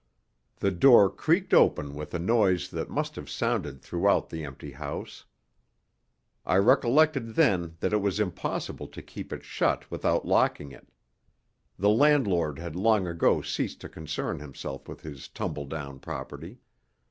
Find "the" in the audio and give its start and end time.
0.61-0.71, 4.31-4.43, 11.77-11.89